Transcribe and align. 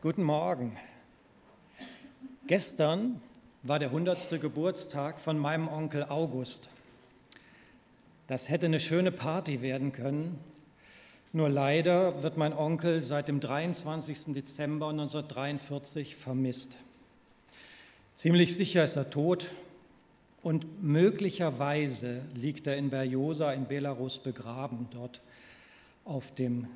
Guten 0.00 0.22
Morgen. 0.22 0.76
Gestern 2.46 3.20
war 3.64 3.80
der 3.80 3.88
100. 3.88 4.40
Geburtstag 4.40 5.18
von 5.18 5.36
meinem 5.36 5.66
Onkel 5.66 6.04
August. 6.04 6.68
Das 8.28 8.48
hätte 8.48 8.66
eine 8.66 8.78
schöne 8.78 9.10
Party 9.10 9.60
werden 9.60 9.90
können. 9.90 10.38
Nur 11.32 11.48
leider 11.48 12.22
wird 12.22 12.36
mein 12.36 12.52
Onkel 12.52 13.02
seit 13.02 13.26
dem 13.26 13.40
23. 13.40 14.26
Dezember 14.34 14.90
1943 14.90 16.14
vermisst. 16.14 16.76
Ziemlich 18.14 18.56
sicher 18.56 18.84
ist 18.84 18.94
er 18.94 19.10
tot 19.10 19.48
und 20.44 20.80
möglicherweise 20.80 22.20
liegt 22.36 22.68
er 22.68 22.76
in 22.76 22.90
Berjosa 22.90 23.52
in 23.52 23.66
Belarus 23.66 24.20
begraben, 24.20 24.86
dort 24.92 25.20
auf 26.04 26.32
dem 26.36 26.68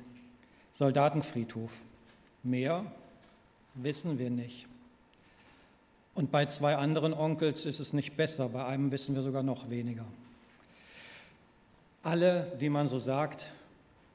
Soldatenfriedhof. 0.73 1.71
Mehr 2.43 2.83
wissen 3.75 4.19
wir 4.19 4.29
nicht. 4.29 4.67
Und 6.15 6.31
bei 6.31 6.45
zwei 6.45 6.75
anderen 6.75 7.13
Onkels 7.13 7.65
ist 7.65 7.79
es 7.79 7.93
nicht 7.93 8.15
besser, 8.15 8.49
bei 8.49 8.65
einem 8.65 8.91
wissen 8.91 9.15
wir 9.15 9.23
sogar 9.23 9.43
noch 9.43 9.69
weniger. 9.69 10.05
Alle, 12.03 12.51
wie 12.59 12.69
man 12.69 12.87
so 12.87 12.99
sagt, 12.99 13.51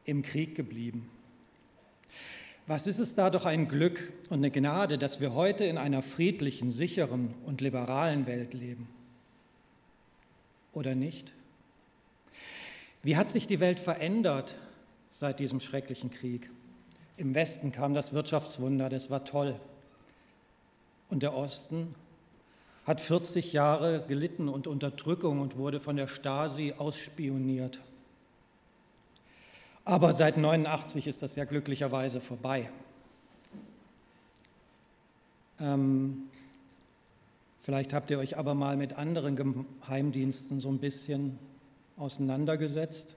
im 0.05 0.23
Krieg 0.23 0.55
geblieben. 0.55 1.09
Was 2.67 2.87
ist 2.87 2.99
es 2.99 3.15
da 3.15 3.31
doch 3.31 3.47
ein 3.47 3.67
Glück 3.67 4.13
und 4.29 4.39
eine 4.39 4.51
Gnade, 4.51 4.99
dass 4.99 5.21
wir 5.21 5.35
heute 5.35 5.65
in 5.65 5.79
einer 5.79 6.03
friedlichen, 6.03 6.71
sicheren 6.71 7.35
und 7.47 7.61
liberalen 7.63 8.27
Welt 8.27 8.53
leben? 8.53 8.87
Oder 10.75 10.95
nicht? 10.95 11.33
Wie 13.03 13.17
hat 13.17 13.31
sich 13.31 13.47
die 13.47 13.61
Welt 13.61 13.81
verändert 13.81 14.55
seit 15.11 15.41
diesem 15.41 15.61
schrecklichen 15.61 16.11
Krieg? 16.11 16.51
Im 17.19 17.35
Westen 17.35 17.73
kam 17.73 17.95
das 17.95 18.13
Wirtschaftswunder, 18.13 18.89
das 18.89 19.11
war 19.11 19.25
toll. 19.25 19.59
Und 21.11 21.25
der 21.25 21.35
Osten 21.35 21.97
hat 22.87 23.01
40 23.01 23.53
Jahre 23.53 24.05
gelitten 24.07 24.49
und 24.49 24.69
Unterdrückung 24.69 25.41
und 25.41 25.57
wurde 25.57 25.81
von 25.81 25.97
der 25.97 26.07
Stasi 26.07 26.75
ausspioniert. 26.79 27.81
Aber 29.85 30.15
seit 30.15 30.37
89 30.37 31.09
ist 31.09 31.21
das 31.21 31.35
ja 31.35 31.45
glücklicherweise 31.45 32.21
vorbei. 32.21 32.71
Ähm, 35.59 36.29
vielleicht 37.63 37.95
habt 37.95 38.13
ihr 38.13 38.21
euch 38.21 38.39
aber 38.39 38.55
mal 38.55 38.77
mit 38.77 38.97
anderen 38.97 39.35
Geheimdiensten 39.35 40.61
so 40.61 40.69
ein 40.69 40.79
bisschen 40.79 41.37
auseinandergesetzt. 41.97 43.17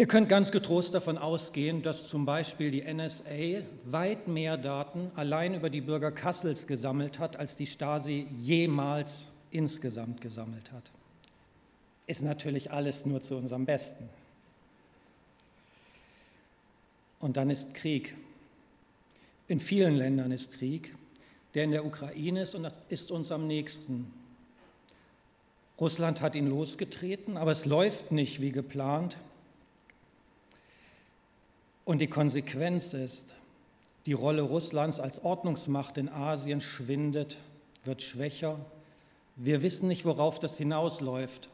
Ihr 0.00 0.06
könnt 0.06 0.28
ganz 0.28 0.52
getrost 0.52 0.94
davon 0.94 1.18
ausgehen, 1.18 1.82
dass 1.82 2.06
zum 2.06 2.24
Beispiel 2.24 2.70
die 2.70 2.82
NSA 2.82 3.64
weit 3.84 4.28
mehr 4.28 4.56
Daten 4.56 5.10
allein 5.16 5.54
über 5.54 5.70
die 5.70 5.80
Bürger 5.80 6.12
Kassels 6.12 6.68
gesammelt 6.68 7.18
hat, 7.18 7.36
als 7.36 7.56
die 7.56 7.66
Stasi 7.66 8.28
jemals 8.32 9.32
insgesamt 9.50 10.20
gesammelt 10.20 10.70
hat. 10.70 10.92
Ist 12.06 12.22
natürlich 12.22 12.70
alles 12.70 13.06
nur 13.06 13.22
zu 13.22 13.34
unserem 13.34 13.66
Besten. 13.66 14.08
Und 17.18 17.36
dann 17.36 17.50
ist 17.50 17.74
Krieg. 17.74 18.14
In 19.48 19.58
vielen 19.58 19.96
Ländern 19.96 20.30
ist 20.30 20.52
Krieg. 20.52 20.94
Der 21.54 21.64
in 21.64 21.72
der 21.72 21.84
Ukraine 21.84 22.42
ist 22.42 22.54
und 22.54 22.70
ist 22.88 23.10
uns 23.10 23.32
am 23.32 23.48
nächsten. 23.48 24.14
Russland 25.80 26.20
hat 26.20 26.36
ihn 26.36 26.46
losgetreten, 26.46 27.36
aber 27.36 27.50
es 27.50 27.64
läuft 27.64 28.12
nicht 28.12 28.40
wie 28.40 28.52
geplant. 28.52 29.16
Und 31.88 32.02
die 32.02 32.06
Konsequenz 32.06 32.92
ist, 32.92 33.34
die 34.04 34.12
Rolle 34.12 34.42
Russlands 34.42 35.00
als 35.00 35.24
Ordnungsmacht 35.24 35.96
in 35.96 36.10
Asien 36.10 36.60
schwindet, 36.60 37.38
wird 37.82 38.02
schwächer. 38.02 38.60
Wir 39.36 39.62
wissen 39.62 39.88
nicht, 39.88 40.04
worauf 40.04 40.38
das 40.38 40.58
hinausläuft. 40.58 41.48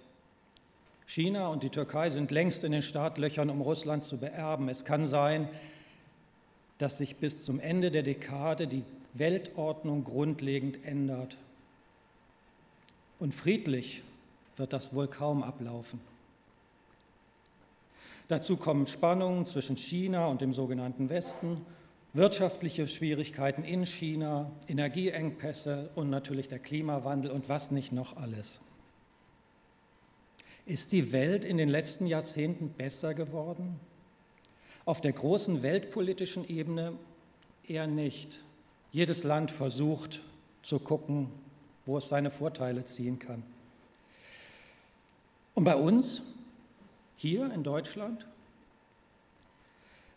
China 1.07 1.47
und 1.47 1.63
die 1.63 1.71
Türkei 1.71 2.11
sind 2.11 2.33
längst 2.33 2.65
in 2.65 2.73
den 2.73 2.83
Startlöchern, 2.83 3.49
um 3.49 3.61
Russland 3.61 4.03
zu 4.03 4.19
beerben. 4.19 4.69
Es 4.69 4.85
kann 4.85 5.07
sein, 5.07 5.49
dass 6.79 6.99
sich 6.99 7.15
bis 7.15 7.45
zum 7.45 7.61
Ende 7.61 7.93
der 7.93 8.03
Dekade 8.03 8.67
die 8.67 8.83
Weltordnung 9.13 10.03
grundlegend 10.03 10.85
ändert. 10.85 11.39
Und 13.21 13.37
friedlich 13.37 14.03
wird 14.57 14.73
das 14.73 14.97
wohl 14.97 15.07
kaum 15.07 15.45
ablaufen. 15.45 16.01
Dazu 18.29 18.57
kommen 18.57 18.87
Spannungen 18.87 19.47
zwischen 19.47 19.77
China 19.77 20.29
und 20.29 20.41
dem 20.41 20.53
sogenannten 20.55 21.11
Westen, 21.11 21.61
wirtschaftliche 22.15 22.89
Schwierigkeiten 22.89 23.65
in 23.65 23.85
China, 23.85 24.51
Energieengpässe 24.67 25.91
und 25.95 26.09
natürlich 26.11 26.49
der 26.49 26.61
Klimawandel 26.61 27.31
und 27.31 27.49
was 27.49 27.71
nicht 27.71 27.93
noch 27.93 28.17
alles. 28.17 28.61
Ist 30.65 30.93
die 30.93 31.13
Welt 31.13 31.45
in 31.45 31.59
den 31.59 31.69
letzten 31.69 32.07
Jahrzehnten 32.07 32.71
besser 32.71 33.13
geworden? 33.13 33.79
Auf 34.87 35.03
der 35.03 35.13
großen 35.13 35.63
weltpolitischen 35.63 36.49
Ebene 36.49 36.95
eher 37.67 37.87
nicht. 37.87 38.43
Jedes 38.91 39.25
Land 39.25 39.51
versucht 39.51 40.23
zu 40.63 40.79
gucken, 40.79 41.29
wo 41.85 41.99
es 41.99 42.09
seine 42.09 42.31
Vorteile 42.31 42.87
ziehen 42.87 43.19
kann. 43.19 43.43
Und 45.55 45.65
bei 45.65 45.77
uns 45.77 46.23
hier 47.17 47.53
in 47.53 47.63
Deutschland? 47.63 48.27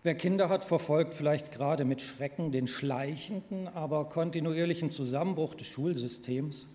Wer 0.03 0.15
Kinder 0.15 0.47
hat, 0.47 0.63
verfolgt 0.63 1.13
vielleicht 1.13 1.51
gerade 1.51 1.83
mit 1.83 2.01
Schrecken 2.01 2.51
den 2.51 2.67
schleichenden, 2.67 3.67
aber 3.67 4.05
kontinuierlichen 4.05 4.89
Zusammenbruch 4.89 5.53
des 5.55 5.67
Schulsystems. 5.67 6.67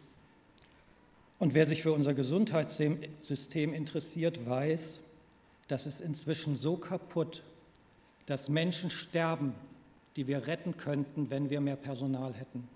Und 1.39 1.55
wer 1.55 1.67
sich 1.67 1.83
für 1.83 1.93
unser 1.93 2.15
Gesundheitssystem 2.15 3.75
interessiert, 3.75 4.47
weiß, 4.47 5.03
dass 5.69 5.87
es 5.87 6.01
inzwischen 6.01 6.57
so 6.57 6.77
kaputt, 6.77 7.43
dass 8.27 8.49
Menschen 8.49 8.91
sterben, 8.91 9.55
die 10.17 10.27
wir 10.27 10.47
retten 10.47 10.77
könnten, 10.77 11.31
wenn 11.31 11.49
wir 11.51 11.61
mehr 11.61 11.77
Personal 11.77 12.35
hätten. 12.35 12.69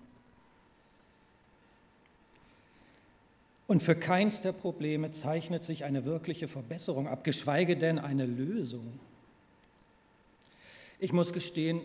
Und 3.67 3.83
für 3.83 3.95
keins 3.95 4.41
der 4.41 4.53
Probleme 4.53 5.11
zeichnet 5.11 5.63
sich 5.63 5.83
eine 5.83 6.05
wirkliche 6.05 6.47
Verbesserung 6.47 7.07
ab, 7.07 7.25
geschweige 7.25 7.75
denn 7.75 7.99
eine 7.99 8.25
Lösung. 8.25 8.99
Ich 10.99 11.11
muss 11.11 11.33
gestehen, 11.33 11.81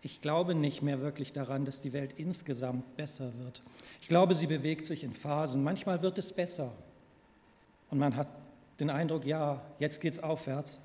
ich 0.00 0.20
glaube 0.20 0.54
nicht 0.54 0.82
mehr 0.82 1.00
wirklich 1.00 1.32
daran, 1.32 1.64
dass 1.64 1.80
die 1.80 1.92
Welt 1.92 2.14
insgesamt 2.16 2.96
besser 2.96 3.32
wird. 3.38 3.62
Ich 4.00 4.08
glaube, 4.08 4.34
sie 4.34 4.48
bewegt 4.48 4.86
sich 4.86 5.04
in 5.04 5.12
Phasen. 5.12 5.62
Manchmal 5.62 6.02
wird 6.02 6.18
es 6.18 6.32
besser. 6.32 6.72
Und 7.90 7.98
man 7.98 8.16
hat 8.16 8.26
den 8.80 8.90
Eindruck, 8.90 9.24
ja, 9.24 9.62
jetzt 9.78 10.00
geht 10.00 10.14
es 10.14 10.22
aufwärts. 10.22 10.80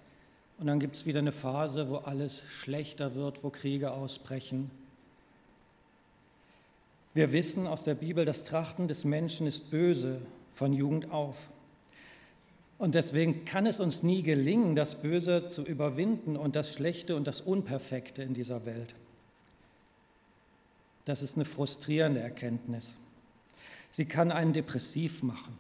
Und 0.60 0.68
dann 0.68 0.80
gibt 0.80 0.96
es 0.96 1.06
wieder 1.06 1.20
eine 1.20 1.32
Phase, 1.32 1.90
wo 1.90 1.96
alles 1.98 2.42
schlechter 2.48 3.16
wird, 3.16 3.44
wo 3.44 3.50
Kriege 3.50 3.92
ausbrechen, 3.92 4.70
wir 7.18 7.34
wissen 7.34 7.66
aus 7.66 7.84
der 7.84 7.96
Bibel, 7.96 8.26
das 8.26 8.44
Trachten 8.44 8.88
des 8.88 9.04
Menschen 9.04 9.48
ist 9.48 9.72
böse 9.72 10.22
von 10.54 10.72
Jugend 10.72 11.12
auf. 11.12 11.50
Und 12.78 12.94
deswegen 12.94 13.44
kann 13.44 13.66
es 13.66 13.80
uns 13.80 14.04
nie 14.04 14.22
gelingen, 14.22 14.76
das 14.76 15.02
Böse 15.02 15.48
zu 15.48 15.64
überwinden 15.64 16.38
und 16.38 16.56
das 16.56 16.72
Schlechte 16.72 17.16
und 17.16 17.26
das 17.26 17.42
Unperfekte 17.42 18.22
in 18.22 18.36
dieser 18.36 18.68
Welt. 18.68 18.94
Das 21.06 21.24
ist 21.24 21.38
eine 21.38 21.46
frustrierende 21.46 22.20
Erkenntnis. 22.20 22.98
Sie 23.90 24.06
kann 24.06 24.32
einen 24.32 24.54
depressiv 24.54 25.24
machen 25.24 25.58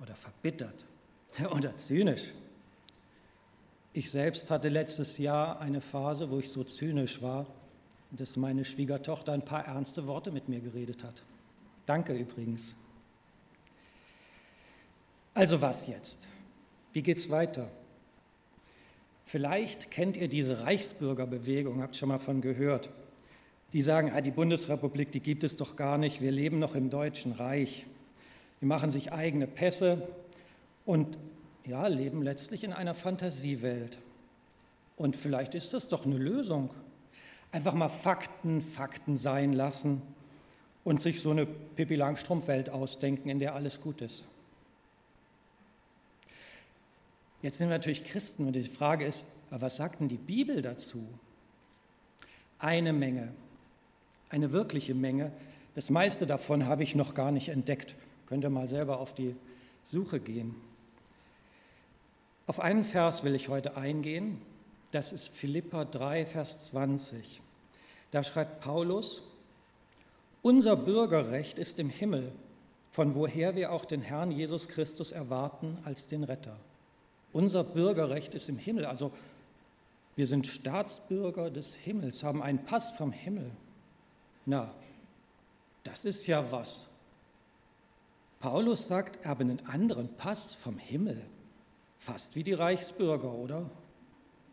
oder 0.00 0.14
verbittert 0.14 0.86
oder 1.50 1.76
zynisch. 1.76 2.32
Ich 3.92 4.12
selbst 4.12 4.48
hatte 4.48 4.68
letztes 4.68 5.18
Jahr 5.18 5.60
eine 5.60 5.80
Phase, 5.80 6.30
wo 6.30 6.38
ich 6.38 6.52
so 6.52 6.62
zynisch 6.62 7.20
war, 7.20 7.46
dass 8.16 8.36
meine 8.36 8.64
Schwiegertochter 8.64 9.32
ein 9.32 9.44
paar 9.44 9.64
ernste 9.66 10.06
Worte 10.06 10.30
mit 10.30 10.48
mir 10.48 10.60
geredet 10.60 11.04
hat. 11.04 11.22
Danke 11.86 12.14
übrigens. 12.14 12.76
Also 15.34 15.60
was 15.60 15.86
jetzt? 15.86 16.26
Wie 16.92 17.02
geht 17.02 17.18
es 17.18 17.28
weiter? 17.28 17.68
Vielleicht 19.24 19.90
kennt 19.90 20.16
ihr 20.16 20.28
diese 20.28 20.62
Reichsbürgerbewegung, 20.62 21.82
habt 21.82 21.96
schon 21.96 22.08
mal 22.08 22.18
von 22.18 22.40
gehört. 22.40 22.90
Die 23.72 23.82
sagen, 23.82 24.12
ah, 24.14 24.20
die 24.20 24.30
Bundesrepublik, 24.30 25.10
die 25.10 25.20
gibt 25.20 25.42
es 25.42 25.56
doch 25.56 25.74
gar 25.74 25.98
nicht, 25.98 26.20
wir 26.20 26.30
leben 26.30 26.58
noch 26.60 26.76
im 26.76 26.90
Deutschen 26.90 27.32
Reich. 27.32 27.86
Die 28.60 28.66
machen 28.66 28.90
sich 28.90 29.12
eigene 29.12 29.46
Pässe 29.46 30.06
und 30.84 31.18
ja, 31.66 31.86
leben 31.86 32.22
letztlich 32.22 32.62
in 32.62 32.72
einer 32.72 32.94
Fantasiewelt. 32.94 33.98
Und 34.96 35.16
vielleicht 35.16 35.54
ist 35.54 35.72
das 35.72 35.88
doch 35.88 36.06
eine 36.06 36.18
Lösung. 36.18 36.70
Einfach 37.54 37.72
mal 37.72 37.88
Fakten 37.88 38.60
Fakten 38.60 39.16
sein 39.16 39.52
lassen 39.52 40.02
und 40.82 41.00
sich 41.00 41.20
so 41.20 41.30
eine 41.30 41.46
Pippi 41.46 41.94
Langstrumpf-Welt 41.94 42.68
ausdenken, 42.68 43.30
in 43.30 43.38
der 43.38 43.54
alles 43.54 43.80
gut 43.80 44.02
ist. 44.02 44.26
Jetzt 47.40 47.58
sind 47.58 47.68
wir 47.68 47.76
natürlich 47.76 48.04
Christen 48.04 48.46
und 48.46 48.54
die 48.56 48.62
Frage 48.62 49.06
ist, 49.06 49.24
was 49.50 49.76
sagt 49.76 50.00
denn 50.00 50.08
die 50.08 50.16
Bibel 50.16 50.60
dazu? 50.60 51.06
eine 52.64 52.92
Menge, 52.94 53.28
eine 54.30 54.52
wirkliche 54.52 54.94
Menge. 54.94 55.32
Das 55.74 55.90
meiste 55.90 56.26
davon 56.26 56.66
habe 56.66 56.82
ich 56.82 56.94
noch 56.94 57.14
gar 57.14 57.30
nicht 57.30 57.50
entdeckt. 57.50 57.94
Könnt 58.26 58.44
ihr 58.44 58.50
mal 58.50 58.68
selber 58.68 59.00
auf 59.00 59.12
die 59.12 59.36
Suche 59.82 60.18
gehen. 60.18 60.54
Auf 62.46 62.60
einen 62.60 62.84
Vers 62.84 63.22
will 63.22 63.34
ich 63.34 63.48
heute 63.48 63.76
eingehen. 63.76 64.40
Das 64.92 65.12
ist 65.12 65.28
Philippa 65.28 65.84
3, 65.84 66.24
Vers 66.24 66.66
20. 66.66 67.42
Da 68.14 68.22
schreibt 68.22 68.60
Paulus, 68.60 69.22
unser 70.40 70.76
Bürgerrecht 70.76 71.58
ist 71.58 71.80
im 71.80 71.88
Himmel, 71.88 72.30
von 72.92 73.16
woher 73.16 73.56
wir 73.56 73.72
auch 73.72 73.84
den 73.84 74.02
Herrn 74.02 74.30
Jesus 74.30 74.68
Christus 74.68 75.10
erwarten 75.10 75.78
als 75.82 76.06
den 76.06 76.22
Retter. 76.22 76.56
Unser 77.32 77.64
Bürgerrecht 77.64 78.36
ist 78.36 78.48
im 78.48 78.56
Himmel, 78.56 78.84
also 78.84 79.10
wir 80.14 80.28
sind 80.28 80.46
Staatsbürger 80.46 81.50
des 81.50 81.74
Himmels, 81.74 82.22
haben 82.22 82.40
einen 82.40 82.64
Pass 82.64 82.92
vom 82.92 83.10
Himmel. 83.10 83.50
Na, 84.46 84.72
das 85.82 86.04
ist 86.04 86.28
ja 86.28 86.52
was. 86.52 86.86
Paulus 88.38 88.86
sagt, 88.86 89.24
er 89.24 89.30
habe 89.30 89.42
einen 89.42 89.66
anderen 89.66 90.14
Pass 90.14 90.54
vom 90.54 90.78
Himmel. 90.78 91.20
Fast 91.98 92.36
wie 92.36 92.44
die 92.44 92.52
Reichsbürger, 92.52 93.32
oder? 93.32 93.68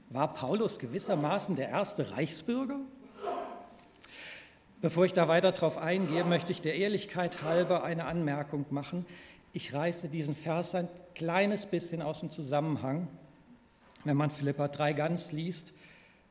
War 0.09 0.33
Paulus 0.33 0.79
gewissermaßen 0.79 1.55
der 1.55 1.69
erste 1.69 2.09
Reichsbürger? 2.09 2.79
Bevor 4.81 5.05
ich 5.05 5.13
da 5.13 5.27
weiter 5.27 5.51
drauf 5.51 5.77
eingehe, 5.77 6.23
möchte 6.23 6.51
ich 6.51 6.61
der 6.61 6.73
Ehrlichkeit 6.73 7.43
halber 7.43 7.83
eine 7.83 8.05
Anmerkung 8.05 8.65
machen. 8.71 9.05
Ich 9.53 9.73
reiße 9.75 10.07
diesen 10.07 10.33
Vers 10.33 10.73
ein 10.73 10.89
kleines 11.13 11.67
bisschen 11.67 12.01
aus 12.01 12.21
dem 12.21 12.31
Zusammenhang. 12.31 13.07
Wenn 14.05 14.17
man 14.17 14.31
Philippa 14.31 14.67
3 14.67 14.93
ganz 14.93 15.31
liest, 15.31 15.73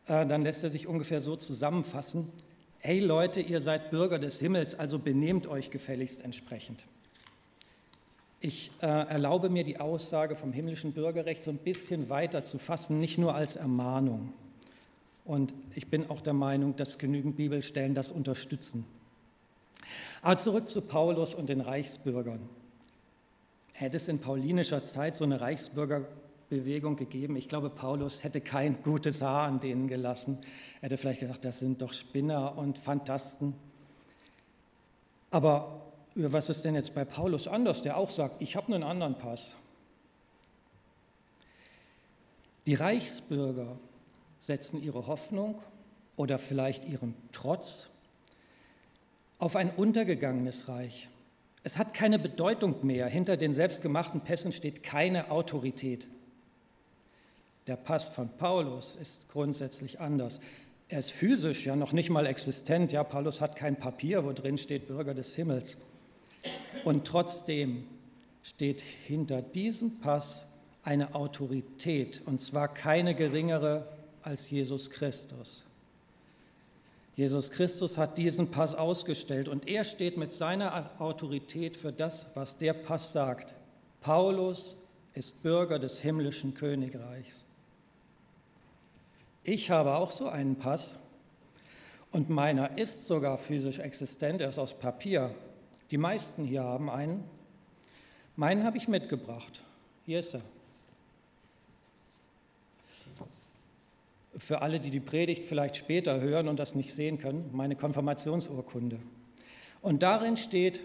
äh, 0.08 0.26
dann 0.26 0.43
lässt 0.43 0.64
er 0.64 0.70
sich 0.70 0.88
ungefähr 0.88 1.20
so 1.20 1.37
zusammenfassen. 1.37 2.32
Hey 2.81 2.99
Leute, 2.99 3.41
ihr 3.41 3.61
seid 3.61 3.93
Bürger 3.93 4.19
des 4.19 4.41
Himmels, 4.41 4.76
also 4.76 4.99
benehmt 4.99 5.47
euch 5.47 5.70
gefälligst 5.70 6.20
entsprechend. 6.20 6.87
Ich 8.41 8.73
äh, 8.82 8.87
erlaube 8.87 9.49
mir 9.49 9.62
die 9.62 9.79
Aussage 9.79 10.35
vom 10.35 10.52
himmlischen 10.52 10.93
Bürgerrecht 10.93 11.44
so 11.44 11.52
ein 11.52 11.58
bisschen 11.58 12.08
weiter 12.08 12.43
zu 12.43 12.58
fassen, 12.58 12.99
nicht 12.99 13.17
nur 13.17 13.32
als 13.32 13.55
Ermahnung. 13.55 14.32
Und 15.31 15.55
ich 15.77 15.87
bin 15.87 16.11
auch 16.11 16.23
der 16.23 16.32
Meinung, 16.32 16.75
dass 16.75 16.99
genügend 16.99 17.37
Bibelstellen 17.37 17.94
das 17.94 18.11
unterstützen. 18.11 18.85
Aber 20.23 20.37
zurück 20.38 20.69
zu 20.69 20.81
Paulus 20.81 21.35
und 21.35 21.49
den 21.49 21.61
Reichsbürgern. 21.61 22.41
Hätte 23.73 23.97
es 23.97 24.09
in 24.09 24.19
paulinischer 24.19 24.85
Zeit 24.85 25.15
so 25.15 25.23
eine 25.23 25.41
Reichsbürgerbewegung 25.41 26.97
gegeben, 26.97 27.37
ich 27.37 27.49
glaube, 27.49 27.71
Paulus 27.71 28.25
hätte 28.25 28.41
kein 28.41 28.82
gutes 28.82 29.23
Haar 29.23 29.47
an 29.47 29.61
denen 29.61 29.87
gelassen. 29.87 30.37
Er 30.81 30.87
hätte 30.87 30.97
vielleicht 30.97 31.21
gedacht, 31.21 31.44
das 31.44 31.61
sind 31.61 31.81
doch 31.81 31.93
Spinner 31.93 32.59
und 32.59 32.76
Fantasten. 32.76 33.55
Aber 35.31 35.81
was 36.17 36.49
ist 36.49 36.65
denn 36.65 36.75
jetzt 36.75 36.93
bei 36.93 37.05
Paulus 37.05 37.47
anders, 37.47 37.83
der 37.83 37.97
auch 37.99 38.11
sagt, 38.11 38.43
ich 38.43 38.56
habe 38.56 38.75
einen 38.75 38.83
anderen 38.83 39.15
Pass? 39.17 39.55
Die 42.67 42.75
Reichsbürger 42.75 43.79
setzen 44.40 44.82
ihre 44.82 45.06
Hoffnung 45.06 45.60
oder 46.16 46.38
vielleicht 46.38 46.87
ihren 46.87 47.14
Trotz 47.31 47.87
auf 49.38 49.54
ein 49.54 49.70
untergegangenes 49.70 50.69
Reich. 50.69 51.08
Es 51.62 51.76
hat 51.76 51.94
keine 51.94 52.19
Bedeutung 52.19 52.84
mehr. 52.84 53.06
Hinter 53.06 53.37
den 53.37 53.52
selbstgemachten 53.52 54.22
Pässen 54.22 54.52
steht 54.52 54.82
keine 54.82 55.31
Autorität. 55.31 56.08
Der 57.66 57.76
Pass 57.76 58.08
von 58.08 58.31
Paulus 58.31 58.96
ist 58.96 59.28
grundsätzlich 59.28 60.00
anders. 60.00 60.40
Er 60.88 60.98
ist 60.98 61.12
physisch 61.12 61.66
ja 61.66 61.76
noch 61.76 61.92
nicht 61.92 62.10
mal 62.10 62.26
existent. 62.26 62.92
Ja, 62.92 63.04
Paulus 63.04 63.40
hat 63.40 63.56
kein 63.56 63.76
Papier, 63.76 64.25
wo 64.25 64.32
drin 64.32 64.58
steht 64.58 64.88
Bürger 64.88 65.14
des 65.14 65.34
Himmels. 65.34 65.76
Und 66.84 67.06
trotzdem 67.06 67.87
steht 68.42 68.81
hinter 68.81 69.42
diesem 69.42 70.00
Pass 70.00 70.44
eine 70.82 71.14
Autorität, 71.14 72.22
und 72.25 72.40
zwar 72.40 72.72
keine 72.72 73.14
geringere 73.14 73.87
als 74.22 74.50
Jesus 74.50 74.90
Christus. 74.90 75.64
Jesus 77.17 77.50
Christus 77.50 77.99
hat 77.99 78.17
diesen 78.19 78.50
Pass 78.50 78.75
ausgestellt 78.75 79.49
und 79.49 79.69
er 79.69 79.84
steht 79.84 80.17
mit 80.17 80.32
seiner 80.32 80.90
Autorität 80.99 81.76
für 81.76 81.93
das, 81.93 82.26
was 82.34 82.56
der 82.56 82.72
Pass 82.72 83.12
sagt. 83.12 83.55
Paulus 84.00 84.76
ist 85.14 85.43
Bürger 85.43 85.78
des 85.78 86.00
himmlischen 86.00 86.55
Königreichs. 86.55 87.44
Ich 89.44 89.70
habe 89.70 89.96
auch 89.96 90.12
so 90.12 90.28
einen 90.28 90.56
Pass 90.56 90.96
und 92.12 92.31
meiner 92.31 92.78
ist 92.78 93.06
sogar 93.06 93.38
physisch 93.38 93.78
existent, 93.78 94.40
er 94.40 94.49
ist 94.49 94.58
aus 94.58 94.75
Papier. 94.75 95.34
Die 95.90 95.99
meisten 95.99 96.44
hier 96.44 96.62
haben 96.62 96.88
einen. 96.88 97.25
Meinen 98.37 98.64
habe 98.64 98.78
ich 98.78 98.88
mitgebracht. 98.88 99.62
Hier 100.06 100.20
ist 100.20 100.34
er. 100.34 100.43
Für 104.40 104.62
alle, 104.62 104.81
die 104.81 104.90
die 104.90 105.00
Predigt 105.00 105.44
vielleicht 105.44 105.76
später 105.76 106.20
hören 106.20 106.48
und 106.48 106.58
das 106.58 106.75
nicht 106.75 106.94
sehen 106.94 107.19
können, 107.19 107.50
meine 107.52 107.76
Konfirmationsurkunde. 107.76 108.98
Und 109.82 110.02
darin 110.02 110.37
steht, 110.37 110.81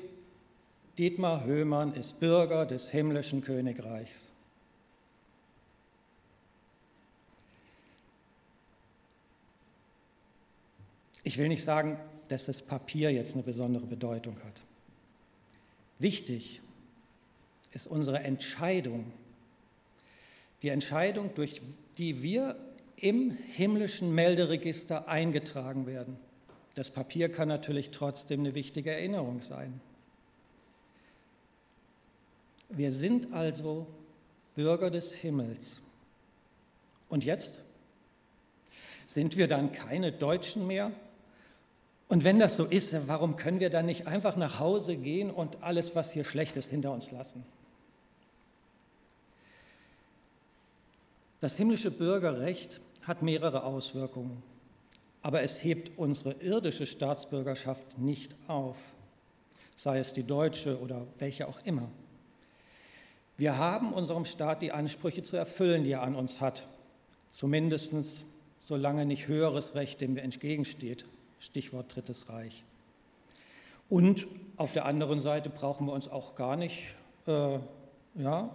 Dietmar 0.98 1.46
Höhmann 1.46 1.94
ist 1.94 2.20
Bürger 2.20 2.66
des 2.66 2.90
himmlischen 2.90 3.42
Königreichs. 3.42 4.28
Ich 11.24 11.38
will 11.38 11.48
nicht 11.48 11.64
sagen, 11.64 11.98
dass 12.28 12.46
das 12.46 12.62
Papier 12.62 13.12
jetzt 13.12 13.34
eine 13.34 13.44
besondere 13.44 13.86
Bedeutung 13.86 14.38
hat. 14.46 14.62
Wichtig 15.98 16.62
ist 17.72 17.88
unsere 17.88 18.20
Entscheidung, 18.20 19.12
die 20.62 20.70
Entscheidung, 20.70 21.34
durch 21.36 21.62
die 21.98 22.22
wir 22.22 22.56
im 22.98 23.32
himmlischen 23.32 24.14
Melderegister 24.14 25.08
eingetragen 25.08 25.86
werden. 25.86 26.18
Das 26.76 26.90
Papier 26.92 27.30
kann 27.30 27.48
natürlich 27.48 27.92
trotzdem 27.92 28.42
eine 28.42 28.56
wichtige 28.56 28.92
Erinnerung 28.92 29.42
sein. 29.42 29.80
Wir 32.70 32.92
sind 32.92 33.34
also 33.34 33.88
Bürger 34.56 34.90
des 34.90 35.14
Himmels. 35.14 35.82
Und 37.10 37.24
jetzt? 37.24 37.60
Sind 39.08 39.38
wir 39.38 39.48
dann 39.48 39.72
keine 39.72 40.12
Deutschen 40.12 40.68
mehr? 40.68 40.92
Und 42.08 42.24
wenn 42.24 42.40
das 42.40 42.56
so 42.56 42.66
ist, 42.66 42.96
warum 43.08 43.36
können 43.36 43.60
wir 43.60 43.70
dann 43.70 43.86
nicht 43.86 44.08
einfach 44.08 44.36
nach 44.36 44.60
Hause 44.60 44.96
gehen 44.96 45.32
und 45.32 45.64
alles, 45.64 45.96
was 45.96 46.12
hier 46.12 46.24
schlecht 46.24 46.58
ist, 46.58 46.70
hinter 46.70 46.92
uns 46.92 47.12
lassen? 47.12 47.46
Das 51.40 51.56
himmlische 51.58 51.92
Bürgerrecht 51.92 52.82
hat 53.06 53.22
mehrere 53.22 53.64
Auswirkungen, 53.64 54.44
aber 55.22 55.42
es 55.42 55.64
hebt 55.64 55.98
unsere 55.98 56.34
irdische 56.34 56.86
Staatsbürgerschaft 56.86 57.98
nicht 57.98 58.36
auf, 58.48 58.78
sei 59.76 60.00
es 60.00 60.14
die 60.14 60.24
deutsche 60.24 60.80
oder 60.80 61.06
welche 61.20 61.48
auch 61.48 61.60
immer. 61.64 61.90
Wir 63.38 63.58
haben 63.58 63.94
unserem 63.94 64.26
Staat 64.26 64.62
die 64.62 64.72
Ansprüche 64.72 65.24
zu 65.24 65.36
erfüllen, 65.36 65.84
die 65.84 65.92
er 65.92 66.04
an 66.04 66.16
uns 66.16 66.42
hat, 66.42 66.68
zumindest 67.32 68.26
solange 68.60 69.06
nicht 69.06 69.28
höheres 69.28 69.76
Recht 69.76 70.02
dem 70.02 70.18
entgegensteht, 70.18 71.06
Stichwort 71.40 71.96
Drittes 71.96 72.30
Reich. 72.30 72.64
Und 73.90 74.26
auf 74.58 74.72
der 74.72 74.86
anderen 74.86 75.20
Seite 75.20 75.50
brauchen 75.50 75.86
wir 75.88 75.94
uns 75.94 76.08
auch 76.08 76.36
gar 76.36 76.56
nicht 76.56 76.96
äh, 77.28 77.60
ja, 78.16 78.50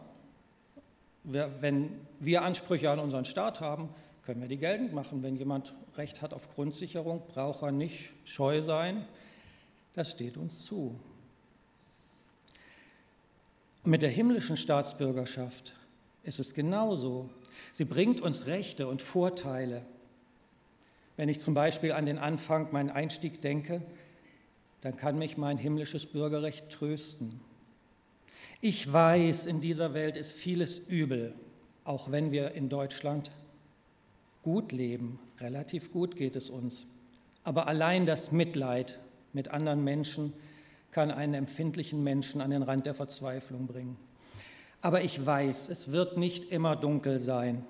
wenn 1.22 1.90
wir 2.18 2.42
Ansprüche 2.42 2.90
an 2.90 2.98
unseren 2.98 3.24
Staat 3.24 3.60
haben, 3.60 3.90
können 4.30 4.42
wir 4.42 4.48
die 4.48 4.58
geltend 4.58 4.92
machen. 4.92 5.24
Wenn 5.24 5.34
jemand 5.34 5.74
Recht 5.96 6.22
hat 6.22 6.32
auf 6.32 6.54
Grundsicherung, 6.54 7.20
braucht 7.26 7.62
er 7.62 7.72
nicht 7.72 8.10
scheu 8.24 8.62
sein. 8.62 9.04
Das 9.94 10.12
steht 10.12 10.36
uns 10.36 10.62
zu. 10.62 10.94
Und 13.82 13.90
mit 13.90 14.02
der 14.02 14.10
himmlischen 14.10 14.56
Staatsbürgerschaft 14.56 15.74
ist 16.22 16.38
es 16.38 16.54
genauso. 16.54 17.28
Sie 17.72 17.84
bringt 17.84 18.20
uns 18.20 18.46
Rechte 18.46 18.86
und 18.86 19.02
Vorteile. 19.02 19.82
Wenn 21.16 21.28
ich 21.28 21.40
zum 21.40 21.54
Beispiel 21.54 21.90
an 21.90 22.06
den 22.06 22.18
Anfang, 22.18 22.68
meinen 22.70 22.90
Einstieg 22.90 23.40
denke, 23.40 23.82
dann 24.80 24.96
kann 24.96 25.18
mich 25.18 25.38
mein 25.38 25.58
himmlisches 25.58 26.06
Bürgerrecht 26.06 26.70
trösten. 26.70 27.40
Ich 28.60 28.92
weiß, 28.92 29.46
in 29.46 29.60
dieser 29.60 29.92
Welt 29.92 30.16
ist 30.16 30.30
vieles 30.30 30.78
übel, 30.78 31.34
auch 31.82 32.12
wenn 32.12 32.30
wir 32.30 32.52
in 32.52 32.68
Deutschland 32.68 33.32
gut 34.42 34.72
leben, 34.72 35.18
relativ 35.40 35.92
gut 35.92 36.16
geht 36.16 36.36
es 36.36 36.50
uns. 36.50 36.86
Aber 37.44 37.68
allein 37.68 38.06
das 38.06 38.32
Mitleid 38.32 38.98
mit 39.32 39.48
anderen 39.48 39.84
Menschen 39.84 40.32
kann 40.90 41.10
einen 41.10 41.34
empfindlichen 41.34 42.02
Menschen 42.02 42.40
an 42.40 42.50
den 42.50 42.62
Rand 42.62 42.86
der 42.86 42.94
Verzweiflung 42.94 43.66
bringen. 43.66 43.96
Aber 44.82 45.02
ich 45.02 45.24
weiß, 45.24 45.68
es 45.68 45.92
wird 45.92 46.16
nicht 46.16 46.50
immer 46.52 46.74
dunkel 46.74 47.20
sein. 47.20 47.64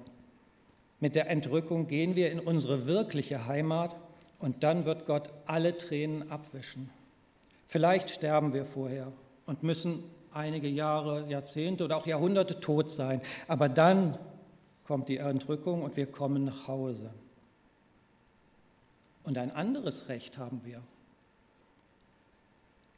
Mit 1.01 1.15
der 1.15 1.29
Entrückung 1.29 1.87
gehen 1.87 2.15
wir 2.15 2.31
in 2.31 2.41
unsere 2.41 2.87
wirkliche 2.87 3.47
Heimat 3.47 3.97
Und 4.41 4.63
dann 4.65 4.87
wird 4.87 5.07
Gott 5.07 5.29
alle 5.47 5.77
Tränen 5.77 6.31
abwischen. 6.31 6.89
Vielleicht 7.69 8.11
sterben 8.11 8.53
wir 8.53 8.65
vorher 8.65 9.13
und 9.47 9.63
müssen 9.63 10.03
einige 10.33 10.67
Jahre, 10.67 11.27
Jahrzehnte 11.29 11.85
oder 11.85 11.99
auch 11.99 12.07
Jahrhunderte 12.07 12.59
tot 12.59 12.91
sein. 12.91 13.21
Aber 13.49 13.69
dann 13.69 14.19
kommt 14.91 15.09
die 15.09 15.19
Entrückung 15.19 15.83
und 15.83 15.97
wir 15.97 16.07
kommen 16.07 16.43
nach 16.43 16.67
Hause. 16.67 17.15
Und 19.23 19.39
ein 19.39 19.53
anderes 19.53 20.09
Recht 20.09 20.37
haben 20.37 20.65
wir. 20.65 20.79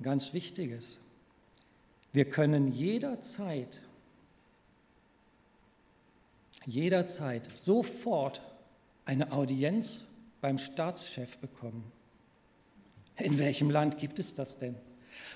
Ein 0.00 0.02
ganz 0.02 0.32
wichtiges. 0.32 1.00
Wir 2.14 2.24
können 2.24 2.72
jederzeit, 2.72 3.82
jederzeit 6.64 7.54
sofort 7.58 8.40
eine 9.04 9.30
Audienz 9.30 10.06
beim 10.40 10.56
Staatschef 10.56 11.36
bekommen. 11.40 11.92
In 13.18 13.38
welchem 13.38 13.68
Land 13.68 13.98
gibt 13.98 14.18
es 14.18 14.32
das 14.32 14.56
denn? 14.56 14.76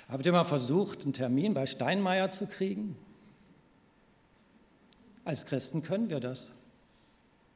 Habt 0.09 0.25
ihr 0.25 0.33
mal 0.33 0.45
versucht, 0.45 1.03
einen 1.03 1.13
Termin 1.13 1.53
bei 1.53 1.67
Steinmeier 1.67 2.31
zu 2.31 2.47
kriegen? 2.47 2.97
Als 5.27 5.45
Christen 5.45 5.83
können 5.83 6.09
wir 6.09 6.21
das. 6.21 6.53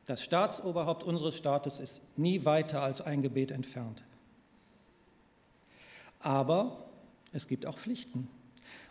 Das 0.04 0.24
Staatsoberhaupt 0.24 1.04
unseres 1.04 1.38
Staates 1.38 1.78
ist 1.78 2.02
nie 2.16 2.44
weiter 2.44 2.82
als 2.82 3.00
ein 3.00 3.22
Gebet 3.22 3.52
entfernt. 3.52 4.02
Aber 6.18 6.84
es 7.32 7.46
gibt 7.46 7.66
auch 7.66 7.78
Pflichten. 7.78 8.28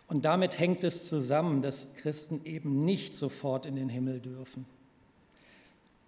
Und 0.08 0.24
damit 0.24 0.58
hängt 0.58 0.82
es 0.82 1.06
zusammen, 1.06 1.60
dass 1.60 1.92
Christen 1.96 2.40
eben 2.46 2.86
nicht 2.86 3.18
sofort 3.18 3.66
in 3.66 3.76
den 3.76 3.90
Himmel 3.90 4.18
dürfen. 4.18 4.64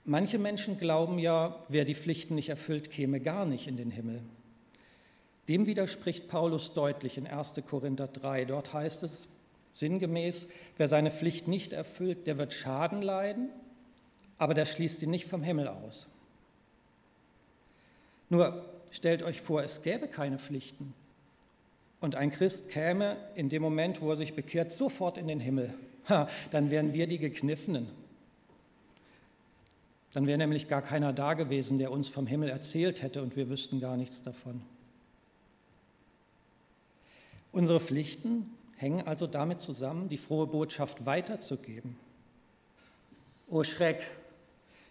Manche 0.06 0.38
Menschen 0.38 0.78
glauben 0.78 1.18
ja, 1.18 1.62
wer 1.68 1.84
die 1.84 1.94
Pflichten 1.94 2.34
nicht 2.34 2.48
erfüllt, 2.48 2.90
käme 2.90 3.20
gar 3.20 3.44
nicht 3.44 3.68
in 3.68 3.76
den 3.76 3.90
Himmel. 3.90 4.22
Dem 5.50 5.66
widerspricht 5.66 6.26
Paulus 6.26 6.72
deutlich 6.72 7.18
in 7.18 7.26
1. 7.26 7.52
Korinther 7.68 8.08
3. 8.08 8.46
Dort 8.46 8.72
heißt 8.72 9.02
es 9.02 9.28
sinngemäß, 9.74 10.48
wer 10.76 10.88
seine 10.88 11.10
Pflicht 11.10 11.48
nicht 11.48 11.72
erfüllt, 11.72 12.26
der 12.26 12.38
wird 12.38 12.52
Schaden 12.52 13.02
leiden, 13.02 13.48
aber 14.38 14.54
der 14.54 14.66
schließt 14.66 15.02
ihn 15.02 15.10
nicht 15.10 15.26
vom 15.26 15.42
Himmel 15.42 15.68
aus. 15.68 16.08
Nur 18.28 18.64
stellt 18.90 19.22
euch 19.22 19.40
vor, 19.40 19.62
es 19.62 19.82
gäbe 19.82 20.08
keine 20.08 20.38
Pflichten. 20.38 20.94
Und 22.00 22.14
ein 22.16 22.32
Christ 22.32 22.68
käme 22.70 23.16
in 23.34 23.48
dem 23.48 23.62
Moment, 23.62 24.00
wo 24.00 24.10
er 24.10 24.16
sich 24.16 24.34
bekehrt, 24.34 24.72
sofort 24.72 25.18
in 25.18 25.28
den 25.28 25.38
Himmel. 25.38 25.72
Ha, 26.08 26.28
dann 26.50 26.70
wären 26.70 26.92
wir 26.92 27.06
die 27.06 27.18
Gekniffenen. 27.18 27.88
Dann 30.12 30.26
wäre 30.26 30.38
nämlich 30.38 30.68
gar 30.68 30.82
keiner 30.82 31.12
da 31.12 31.34
gewesen, 31.34 31.78
der 31.78 31.90
uns 31.90 32.08
vom 32.08 32.26
Himmel 32.26 32.48
erzählt 32.48 33.02
hätte 33.02 33.22
und 33.22 33.36
wir 33.36 33.48
wüssten 33.48 33.80
gar 33.80 33.96
nichts 33.96 34.22
davon. 34.22 34.62
Unsere 37.52 37.80
Pflichten 37.80 38.50
hängen 38.82 39.06
also 39.06 39.26
damit 39.26 39.60
zusammen, 39.60 40.08
die 40.08 40.18
frohe 40.18 40.46
Botschaft 40.46 41.06
weiterzugeben. 41.06 41.96
Oh 43.48 43.64
Schreck, 43.64 44.02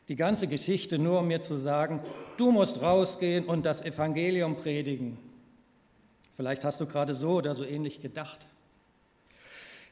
die 0.08 0.16
ganze 0.16 0.48
Geschichte 0.48 0.98
nur, 0.98 1.20
um 1.20 1.28
mir 1.28 1.42
zu 1.42 1.58
sagen, 1.58 2.00
du 2.38 2.52
musst 2.52 2.82
rausgehen 2.82 3.46
und 3.46 3.66
das 3.66 3.82
Evangelium 3.82 4.56
predigen. 4.56 5.18
Vielleicht 6.38 6.64
hast 6.64 6.82
du 6.82 6.86
gerade 6.86 7.14
so 7.14 7.34
oder 7.34 7.54
so 7.54 7.64
ähnlich 7.64 8.02
gedacht. 8.02 8.48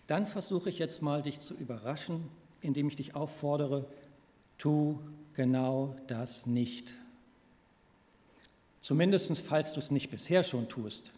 Dann 0.07 0.25
versuche 0.25 0.69
ich 0.69 0.79
jetzt 0.79 1.01
mal, 1.01 1.21
dich 1.21 1.39
zu 1.39 1.53
überraschen, 1.53 2.27
indem 2.61 2.87
ich 2.87 2.95
dich 2.95 3.15
auffordere, 3.15 3.85
tu 4.57 4.99
genau 5.35 5.95
das 6.07 6.47
nicht. 6.47 6.95
Zumindest 8.81 9.37
falls 9.41 9.73
du 9.73 9.79
es 9.79 9.91
nicht 9.91 10.09
bisher 10.09 10.43
schon 10.43 10.67
tust. 10.67 11.11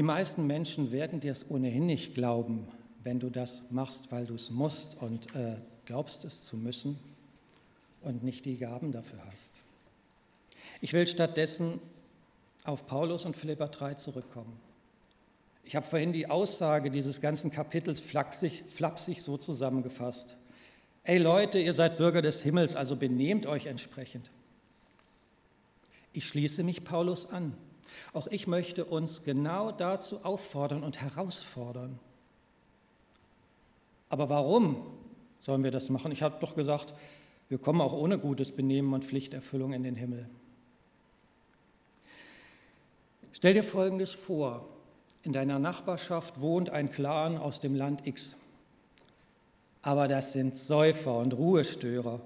Die 0.00 0.06
meisten 0.06 0.46
Menschen 0.46 0.92
werden 0.92 1.20
dir 1.20 1.30
es 1.30 1.50
ohnehin 1.50 1.84
nicht 1.84 2.14
glauben, 2.14 2.66
wenn 3.04 3.20
du 3.20 3.28
das 3.28 3.64
machst, 3.68 4.10
weil 4.10 4.24
du 4.24 4.34
es 4.34 4.48
musst 4.48 4.96
und 5.02 5.26
äh, 5.36 5.56
glaubst 5.84 6.24
es 6.24 6.42
zu 6.42 6.56
müssen 6.56 6.98
und 8.00 8.22
nicht 8.22 8.46
die 8.46 8.56
Gaben 8.56 8.92
dafür 8.92 9.18
hast. 9.30 9.60
Ich 10.80 10.94
will 10.94 11.06
stattdessen 11.06 11.80
auf 12.64 12.86
Paulus 12.86 13.26
und 13.26 13.36
Philippa 13.36 13.68
3 13.68 13.92
zurückkommen. 13.96 14.58
Ich 15.64 15.76
habe 15.76 15.84
vorhin 15.84 16.14
die 16.14 16.30
Aussage 16.30 16.90
dieses 16.90 17.20
ganzen 17.20 17.50
Kapitels 17.50 18.00
flapsig, 18.00 18.64
flapsig 18.70 19.20
so 19.20 19.36
zusammengefasst. 19.36 20.34
Ey 21.04 21.18
Leute, 21.18 21.58
ihr 21.58 21.74
seid 21.74 21.98
Bürger 21.98 22.22
des 22.22 22.40
Himmels, 22.40 22.74
also 22.74 22.96
benehmt 22.96 23.44
euch 23.44 23.66
entsprechend. 23.66 24.30
Ich 26.14 26.24
schließe 26.26 26.62
mich 26.62 26.84
Paulus 26.84 27.26
an. 27.26 27.52
Auch 28.12 28.26
ich 28.26 28.46
möchte 28.46 28.84
uns 28.84 29.22
genau 29.22 29.72
dazu 29.72 30.24
auffordern 30.24 30.82
und 30.82 31.00
herausfordern. 31.00 31.98
Aber 34.08 34.28
warum 34.28 34.86
sollen 35.40 35.62
wir 35.64 35.70
das 35.70 35.88
machen? 35.88 36.12
Ich 36.12 36.22
habe 36.22 36.36
doch 36.40 36.54
gesagt, 36.54 36.94
wir 37.48 37.58
kommen 37.58 37.80
auch 37.80 37.92
ohne 37.92 38.18
gutes 38.18 38.52
Benehmen 38.52 38.92
und 38.92 39.04
Pflichterfüllung 39.04 39.72
in 39.72 39.82
den 39.82 39.96
Himmel. 39.96 40.28
Stell 43.32 43.54
dir 43.54 43.64
Folgendes 43.64 44.12
vor. 44.12 44.68
In 45.22 45.32
deiner 45.32 45.58
Nachbarschaft 45.58 46.40
wohnt 46.40 46.70
ein 46.70 46.90
Clan 46.90 47.38
aus 47.38 47.60
dem 47.60 47.74
Land 47.74 48.06
X. 48.06 48.36
Aber 49.82 50.08
das 50.08 50.32
sind 50.32 50.58
Säufer 50.58 51.18
und 51.18 51.32
Ruhestörer. 51.34 52.20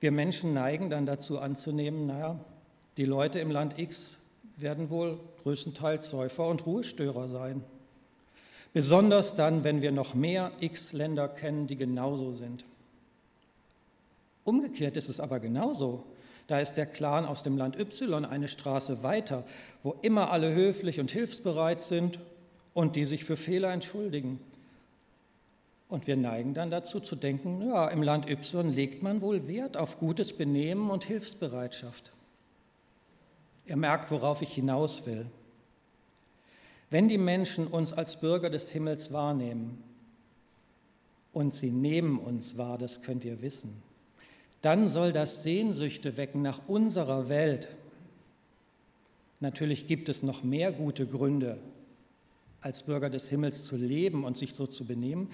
Wir 0.00 0.12
Menschen 0.12 0.52
neigen 0.52 0.90
dann 0.90 1.06
dazu 1.06 1.38
anzunehmen, 1.38 2.06
naja, 2.06 2.38
die 2.96 3.04
Leute 3.04 3.38
im 3.38 3.50
Land 3.50 3.78
X 3.78 4.18
werden 4.56 4.90
wohl 4.90 5.18
größtenteils 5.42 6.08
Säufer 6.10 6.48
und 6.48 6.66
Ruhestörer 6.66 7.28
sein. 7.28 7.62
Besonders 8.72 9.34
dann, 9.34 9.64
wenn 9.64 9.82
wir 9.82 9.92
noch 9.92 10.14
mehr 10.14 10.52
X-Länder 10.60 11.28
kennen, 11.28 11.66
die 11.66 11.76
genauso 11.76 12.32
sind. 12.32 12.64
Umgekehrt 14.44 14.96
ist 14.96 15.08
es 15.08 15.20
aber 15.20 15.40
genauso. 15.40 16.04
Da 16.46 16.60
ist 16.60 16.74
der 16.74 16.86
Clan 16.86 17.24
aus 17.24 17.42
dem 17.42 17.56
Land 17.56 17.78
Y 17.78 18.24
eine 18.24 18.48
Straße 18.48 19.02
weiter, 19.02 19.44
wo 19.82 19.96
immer 20.02 20.30
alle 20.30 20.54
höflich 20.54 21.00
und 21.00 21.10
hilfsbereit 21.10 21.82
sind 21.82 22.18
und 22.72 22.96
die 22.96 23.06
sich 23.06 23.24
für 23.24 23.36
Fehler 23.36 23.72
entschuldigen. 23.72 24.40
Und 25.88 26.06
wir 26.06 26.16
neigen 26.16 26.54
dann 26.54 26.70
dazu 26.70 27.00
zu 27.00 27.16
denken, 27.16 27.66
ja, 27.66 27.88
im 27.88 28.02
Land 28.02 28.28
Y 28.28 28.72
legt 28.72 29.02
man 29.02 29.20
wohl 29.20 29.48
Wert 29.48 29.76
auf 29.76 29.98
gutes 29.98 30.32
Benehmen 30.32 30.90
und 30.90 31.04
Hilfsbereitschaft. 31.04 32.12
Ihr 33.66 33.76
merkt, 33.76 34.10
worauf 34.10 34.42
ich 34.42 34.52
hinaus 34.52 35.06
will. 35.06 35.26
Wenn 36.88 37.08
die 37.08 37.18
Menschen 37.18 37.66
uns 37.66 37.92
als 37.92 38.20
Bürger 38.20 38.48
des 38.48 38.70
Himmels 38.70 39.12
wahrnehmen, 39.12 39.82
und 41.36 41.54
sie 41.54 41.70
nehmen 41.70 42.18
uns 42.18 42.56
wahr, 42.56 42.78
das 42.78 43.02
könnt 43.02 43.22
ihr 43.22 43.42
wissen, 43.42 43.82
dann 44.62 44.88
soll 44.88 45.12
das 45.12 45.42
Sehnsüchte 45.42 46.16
wecken 46.16 46.40
nach 46.40 46.66
unserer 46.66 47.28
Welt. 47.28 47.68
Natürlich 49.40 49.86
gibt 49.86 50.08
es 50.08 50.22
noch 50.22 50.42
mehr 50.42 50.72
gute 50.72 51.06
Gründe, 51.06 51.58
als 52.62 52.84
Bürger 52.84 53.10
des 53.10 53.28
Himmels 53.28 53.64
zu 53.64 53.76
leben 53.76 54.24
und 54.24 54.38
sich 54.38 54.54
so 54.54 54.66
zu 54.66 54.86
benehmen. 54.86 55.28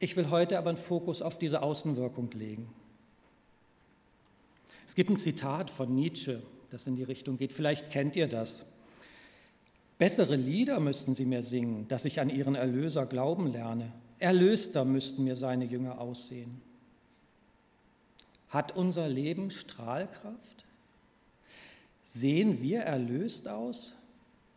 Ich 0.00 0.16
will 0.16 0.28
heute 0.28 0.58
aber 0.58 0.70
einen 0.70 0.76
Fokus 0.76 1.22
auf 1.22 1.38
diese 1.38 1.62
Außenwirkung 1.62 2.32
legen. 2.32 2.68
Es 4.88 4.96
gibt 4.96 5.10
ein 5.10 5.18
Zitat 5.18 5.70
von 5.70 5.94
Nietzsche, 5.94 6.42
das 6.70 6.86
in 6.86 6.96
die 6.96 7.02
Richtung 7.02 7.36
geht. 7.36 7.52
Vielleicht 7.52 7.90
kennt 7.90 8.16
ihr 8.16 8.28
das. 8.28 8.64
Bessere 9.98 10.36
Lieder 10.36 10.78
müssten 10.80 11.14
sie 11.14 11.24
mir 11.24 11.42
singen, 11.42 11.88
dass 11.88 12.04
ich 12.04 12.20
an 12.20 12.28
ihren 12.28 12.54
Erlöser 12.54 13.06
glauben 13.06 13.50
lerne. 13.50 13.92
Erlöster 14.18 14.84
müssten 14.84 15.24
mir 15.24 15.36
seine 15.36 15.64
Jünger 15.64 16.00
aussehen. 16.00 16.60
Hat 18.48 18.76
unser 18.76 19.08
Leben 19.08 19.50
Strahlkraft? 19.50 20.64
Sehen 22.04 22.62
wir 22.62 22.80
erlöst 22.80 23.48
aus? 23.48 23.94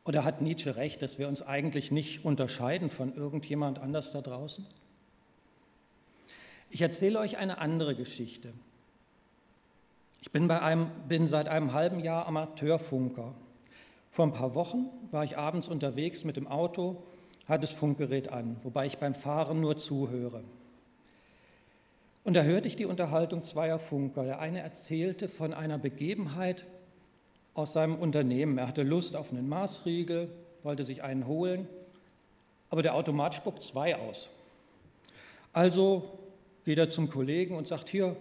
Oder 0.05 0.23
hat 0.23 0.41
Nietzsche 0.41 0.75
recht, 0.75 1.01
dass 1.01 1.19
wir 1.19 1.27
uns 1.27 1.41
eigentlich 1.41 1.91
nicht 1.91 2.25
unterscheiden 2.25 2.89
von 2.89 3.13
irgendjemand 3.15 3.79
anders 3.79 4.11
da 4.11 4.21
draußen? 4.21 4.65
Ich 6.69 6.81
erzähle 6.81 7.19
euch 7.19 7.37
eine 7.37 7.57
andere 7.57 7.95
Geschichte. 7.95 8.53
Ich 10.21 10.31
bin, 10.31 10.47
bei 10.47 10.61
einem, 10.61 10.91
bin 11.07 11.27
seit 11.27 11.47
einem 11.47 11.73
halben 11.73 11.99
Jahr 11.99 12.27
Amateurfunker. 12.27 13.33
Vor 14.11 14.25
ein 14.25 14.33
paar 14.33 14.53
Wochen 14.53 14.89
war 15.11 15.23
ich 15.23 15.38
abends 15.38 15.69
unterwegs 15.69 16.25
mit 16.25 16.35
dem 16.35 16.47
Auto, 16.47 17.03
hatte 17.47 17.61
das 17.61 17.71
Funkgerät 17.71 18.29
an, 18.29 18.57
wobei 18.63 18.85
ich 18.85 18.97
beim 18.97 19.13
Fahren 19.13 19.61
nur 19.61 19.77
zuhöre. 19.77 20.43
Und 22.25 22.33
da 22.33 22.43
hörte 22.43 22.67
ich 22.67 22.75
die 22.75 22.85
Unterhaltung 22.85 23.43
zweier 23.43 23.79
Funker. 23.79 24.25
Der 24.25 24.39
eine 24.39 24.59
erzählte 24.59 25.29
von 25.29 25.53
einer 25.53 25.77
Begebenheit 25.77 26.65
aus 27.53 27.73
seinem 27.73 27.95
Unternehmen. 27.95 28.57
Er 28.57 28.67
hatte 28.67 28.83
Lust 28.83 29.15
auf 29.15 29.31
einen 29.31 29.47
Maßriegel, 29.47 30.29
wollte 30.63 30.83
sich 30.83 31.01
einen 31.01 31.27
holen, 31.27 31.67
aber 32.69 32.83
der 32.83 32.95
Automat 32.95 33.35
spuckt 33.35 33.63
zwei 33.63 33.95
aus. 33.95 34.29
Also 35.53 36.19
geht 36.65 36.77
er 36.77 36.89
zum 36.89 37.09
Kollegen 37.09 37.55
und 37.55 37.67
sagt, 37.67 37.89
hier, 37.89 38.15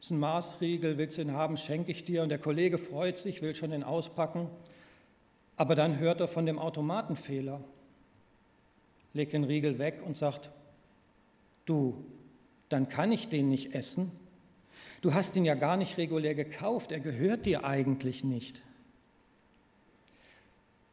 ist 0.00 0.10
ein 0.10 0.18
Maßriegel, 0.18 0.96
willst 0.98 1.18
du 1.18 1.22
ihn 1.22 1.32
haben, 1.32 1.56
schenke 1.56 1.90
ich 1.90 2.04
dir. 2.04 2.22
Und 2.22 2.30
der 2.30 2.38
Kollege 2.38 2.78
freut 2.78 3.18
sich, 3.18 3.42
will 3.42 3.54
schon 3.54 3.70
den 3.70 3.84
auspacken. 3.84 4.48
Aber 5.56 5.74
dann 5.74 5.98
hört 5.98 6.20
er 6.20 6.28
von 6.28 6.46
dem 6.46 6.58
Automatenfehler, 6.58 7.60
legt 9.12 9.34
den 9.34 9.44
Riegel 9.44 9.78
weg 9.78 10.02
und 10.04 10.16
sagt, 10.16 10.50
du, 11.66 12.02
dann 12.70 12.88
kann 12.88 13.12
ich 13.12 13.28
den 13.28 13.50
nicht 13.50 13.74
essen. 13.74 14.10
Du 15.02 15.12
hast 15.12 15.36
ihn 15.36 15.44
ja 15.44 15.54
gar 15.54 15.76
nicht 15.76 15.98
regulär 15.98 16.34
gekauft, 16.34 16.92
er 16.92 17.00
gehört 17.00 17.44
dir 17.44 17.64
eigentlich 17.64 18.24
nicht. 18.24 18.62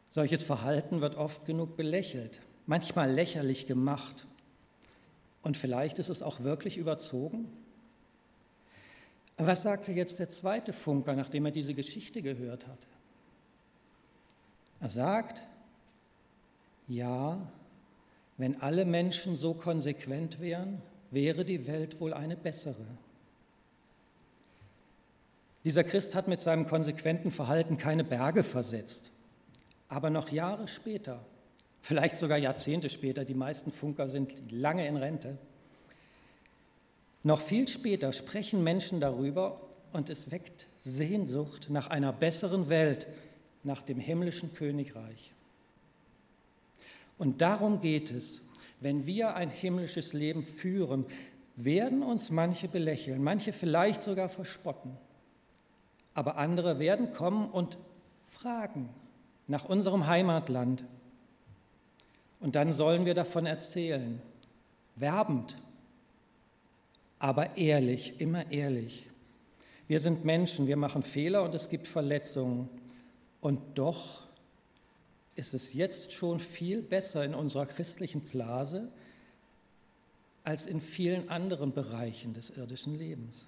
Solches 0.10 0.44
Verhalten 0.44 1.00
wird 1.00 1.16
oft 1.16 1.46
genug 1.46 1.78
belächelt, 1.78 2.42
manchmal 2.66 3.12
lächerlich 3.12 3.68
gemacht. 3.68 4.26
Und 5.44 5.56
vielleicht 5.56 6.00
ist 6.00 6.10
es 6.10 6.22
auch 6.22 6.42
wirklich 6.42 6.78
überzogen. 6.78 7.48
Was 9.38 9.62
sagte 9.62 9.92
jetzt 9.92 10.18
der 10.20 10.30
zweite 10.30 10.74
Funker, 10.74 11.14
nachdem 11.14 11.46
er 11.46 11.52
diese 11.52 11.76
Geschichte 11.76 12.22
gehört 12.24 12.66
hat? 12.68 12.88
Er 14.80 14.90
sagt, 14.90 15.44
ja, 16.88 17.40
wenn 18.38 18.62
alle 18.62 18.86
Menschen 18.86 19.38
so 19.38 19.54
konsequent 19.54 20.40
wären, 20.40 20.82
wäre 21.12 21.46
die 21.46 21.68
Welt 21.68 22.00
wohl 22.00 22.14
eine 22.14 22.36
bessere. 22.36 22.86
Dieser 25.64 25.84
Christ 25.84 26.16
hat 26.16 26.28
mit 26.28 26.42
seinem 26.42 26.66
konsequenten 26.66 27.32
Verhalten 27.32 27.78
keine 27.78 28.04
Berge 28.04 28.44
versetzt, 28.44 29.12
aber 29.90 30.10
noch 30.10 30.30
Jahre 30.30 30.68
später, 30.68 31.20
vielleicht 31.82 32.18
sogar 32.18 32.38
Jahrzehnte 32.38 32.90
später, 32.90 33.26
die 33.26 33.34
meisten 33.34 33.72
Funker 33.72 34.08
sind 34.08 34.52
lange 34.52 34.88
in 34.88 34.96
Rente, 34.96 35.38
noch 37.24 37.42
viel 37.42 37.68
später 37.68 38.14
sprechen 38.14 38.64
Menschen 38.64 39.00
darüber 39.00 39.62
und 39.92 40.10
es 40.10 40.32
weckt 40.32 40.68
Sehnsucht 40.78 41.70
nach 41.70 41.88
einer 41.88 42.14
besseren 42.14 42.70
Welt, 42.70 43.08
nach 43.64 43.82
dem 43.82 44.00
himmlischen 44.00 44.54
Königreich. 44.54 45.34
Und 47.18 47.42
darum 47.42 47.82
geht 47.82 48.12
es, 48.12 48.42
wenn 48.80 49.06
wir 49.06 49.36
ein 49.36 49.50
himmlisches 49.50 50.14
Leben 50.14 50.44
führen, 50.44 51.06
werden 51.56 52.04
uns 52.04 52.30
manche 52.30 52.68
belächeln, 52.68 53.24
manche 53.24 53.52
vielleicht 53.52 54.04
sogar 54.04 54.30
verspotten, 54.30 54.96
aber 56.14 56.38
andere 56.38 56.78
werden 56.78 57.14
kommen 57.14 57.50
und 57.50 57.78
fragen 58.28 58.90
nach 59.48 59.66
unserem 59.66 60.08
Heimatland. 60.08 60.84
Und 62.40 62.56
dann 62.56 62.74
sollen 62.74 63.06
wir 63.06 63.16
davon 63.16 63.48
erzählen, 63.48 64.22
werbend, 64.96 65.58
aber 67.20 67.58
ehrlich, 67.58 68.20
immer 68.20 68.52
ehrlich. 68.52 69.08
Wir 69.88 70.00
sind 70.00 70.26
Menschen, 70.26 70.68
wir 70.68 70.78
machen 70.78 71.04
Fehler 71.04 71.44
und 71.44 71.56
es 71.56 71.70
gibt 71.70 71.88
Verletzungen. 71.88 72.70
Und 73.42 73.62
doch 73.78 74.24
ist 75.36 75.54
es 75.54 75.74
jetzt 75.74 76.12
schon 76.12 76.40
viel 76.40 76.82
besser 76.82 77.24
in 77.24 77.34
unserer 77.34 77.66
christlichen 77.66 78.22
Blase 78.22 78.90
als 80.44 80.66
in 80.66 80.82
vielen 80.82 81.30
anderen 81.30 81.74
Bereichen 81.74 82.34
des 82.34 82.50
irdischen 82.52 82.98
Lebens. 82.98 83.48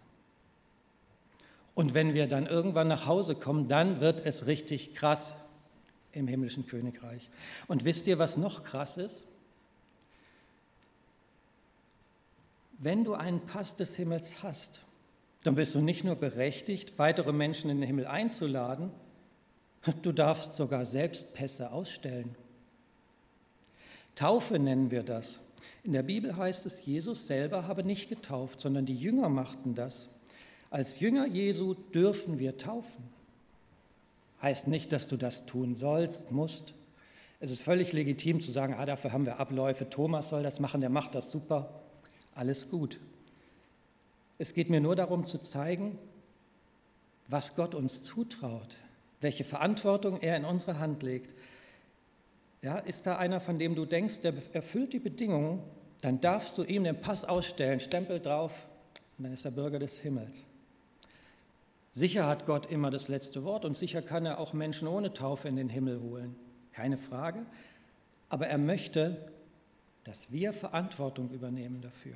Und 1.73 1.93
wenn 1.93 2.13
wir 2.13 2.27
dann 2.27 2.45
irgendwann 2.45 2.89
nach 2.89 3.05
Hause 3.05 3.35
kommen, 3.35 3.65
dann 3.67 4.01
wird 4.01 4.25
es 4.25 4.47
richtig 4.47 4.93
krass 4.95 5.33
im 6.11 6.27
himmlischen 6.27 6.67
Königreich. 6.67 7.29
Und 7.67 7.85
wisst 7.85 8.07
ihr, 8.07 8.19
was 8.19 8.37
noch 8.37 8.63
krass 8.63 8.97
ist? 8.97 9.23
Wenn 12.79 13.03
du 13.03 13.13
einen 13.13 13.45
Pass 13.45 13.75
des 13.75 13.95
Himmels 13.95 14.41
hast, 14.41 14.81
dann 15.43 15.55
bist 15.55 15.75
du 15.75 15.79
nicht 15.79 16.03
nur 16.03 16.15
berechtigt, 16.15 16.97
weitere 16.97 17.31
Menschen 17.31 17.69
in 17.69 17.77
den 17.77 17.87
Himmel 17.87 18.07
einzuladen, 18.07 18.91
Du 20.01 20.11
darfst 20.11 20.55
sogar 20.55 20.85
selbst 20.85 21.33
Pässe 21.33 21.71
ausstellen. 21.71 22.35
Taufe 24.15 24.59
nennen 24.59 24.91
wir 24.91 25.03
das. 25.03 25.39
In 25.83 25.93
der 25.93 26.03
Bibel 26.03 26.35
heißt 26.35 26.65
es, 26.65 26.85
Jesus 26.85 27.27
selber 27.27 27.67
habe 27.67 27.83
nicht 27.83 28.09
getauft, 28.09 28.59
sondern 28.59 28.85
die 28.85 28.95
Jünger 28.95 29.29
machten 29.29 29.75
das. 29.75 30.09
Als 30.69 30.99
Jünger 30.99 31.25
Jesu 31.25 31.73
dürfen 31.73 32.39
wir 32.39 32.57
taufen. 32.57 33.03
Heißt 34.41 34.67
nicht, 34.67 34.91
dass 34.91 35.07
du 35.07 35.15
das 35.15 35.45
tun 35.45 35.75
sollst, 35.75 36.31
musst. 36.31 36.73
Es 37.39 37.51
ist 37.51 37.61
völlig 37.61 37.93
legitim 37.93 38.41
zu 38.41 38.51
sagen, 38.51 38.73
ah, 38.77 38.85
dafür 38.85 39.13
haben 39.13 39.25
wir 39.25 39.39
Abläufe, 39.39 39.89
Thomas 39.89 40.29
soll 40.29 40.43
das 40.43 40.59
machen, 40.59 40.81
der 40.81 40.89
macht 40.89 41.15
das 41.15 41.31
super, 41.31 41.81
alles 42.35 42.69
gut. 42.69 42.99
Es 44.37 44.53
geht 44.53 44.69
mir 44.69 44.79
nur 44.79 44.95
darum 44.95 45.25
zu 45.25 45.39
zeigen, 45.39 45.97
was 47.27 47.55
Gott 47.55 47.75
uns 47.75 48.03
zutraut, 48.03 48.77
welche 49.21 49.43
Verantwortung 49.43 50.19
er 50.21 50.37
in 50.37 50.45
unsere 50.45 50.79
Hand 50.79 51.03
legt. 51.03 51.33
Ja, 52.61 52.77
ist 52.77 53.05
da 53.05 53.17
einer, 53.17 53.39
von 53.39 53.57
dem 53.57 53.75
du 53.75 53.85
denkst, 53.85 54.21
der 54.21 54.33
erfüllt 54.53 54.93
die 54.93 54.99
Bedingungen, 54.99 55.61
dann 56.01 56.21
darfst 56.21 56.57
du 56.57 56.63
ihm 56.63 56.83
den 56.83 56.99
Pass 56.99 57.25
ausstellen, 57.25 57.79
Stempel 57.79 58.19
drauf 58.19 58.69
und 59.17 59.25
dann 59.25 59.33
ist 59.33 59.45
er 59.45 59.51
Bürger 59.51 59.79
des 59.79 59.99
Himmels. 59.99 60.45
Sicher 61.91 62.27
hat 62.27 62.45
Gott 62.45 62.71
immer 62.71 62.91
das 62.91 63.07
letzte 63.07 63.43
Wort 63.43 63.65
und 63.65 63.75
sicher 63.75 64.01
kann 64.01 64.25
er 64.25 64.39
auch 64.39 64.53
Menschen 64.53 64.87
ohne 64.87 65.13
Taufe 65.13 65.47
in 65.47 65.55
den 65.55 65.69
Himmel 65.69 66.01
holen, 66.01 66.35
keine 66.71 66.97
Frage. 66.97 67.45
Aber 68.29 68.47
er 68.47 68.57
möchte, 68.57 69.31
dass 70.09 70.31
wir 70.31 70.53
Verantwortung 70.53 71.29
übernehmen 71.29 71.81
dafür. 71.81 72.15